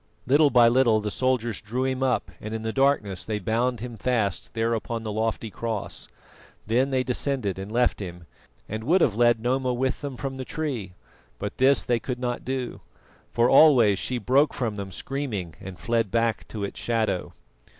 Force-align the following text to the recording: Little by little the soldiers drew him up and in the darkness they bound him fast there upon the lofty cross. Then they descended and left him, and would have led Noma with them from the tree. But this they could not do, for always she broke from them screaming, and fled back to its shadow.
Little 0.25 0.49
by 0.49 0.67
little 0.67 0.99
the 0.99 1.11
soldiers 1.11 1.61
drew 1.61 1.85
him 1.85 2.01
up 2.01 2.31
and 2.41 2.55
in 2.55 2.63
the 2.63 2.73
darkness 2.73 3.23
they 3.23 3.37
bound 3.37 3.81
him 3.81 3.97
fast 3.97 4.55
there 4.55 4.73
upon 4.73 5.03
the 5.03 5.11
lofty 5.11 5.51
cross. 5.51 6.07
Then 6.65 6.89
they 6.89 7.03
descended 7.03 7.59
and 7.59 7.71
left 7.71 7.99
him, 7.99 8.25
and 8.67 8.83
would 8.85 9.01
have 9.01 9.13
led 9.13 9.39
Noma 9.39 9.75
with 9.75 10.01
them 10.01 10.17
from 10.17 10.37
the 10.37 10.43
tree. 10.43 10.93
But 11.37 11.59
this 11.59 11.83
they 11.83 11.99
could 11.99 12.17
not 12.17 12.43
do, 12.43 12.81
for 13.31 13.47
always 13.47 13.99
she 13.99 14.17
broke 14.17 14.55
from 14.55 14.73
them 14.73 14.89
screaming, 14.89 15.53
and 15.61 15.77
fled 15.77 16.09
back 16.09 16.47
to 16.47 16.63
its 16.63 16.79
shadow. 16.79 17.33